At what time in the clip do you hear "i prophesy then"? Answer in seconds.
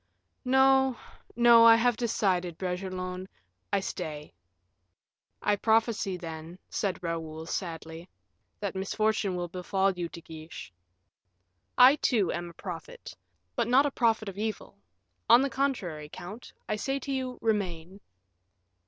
5.43-6.57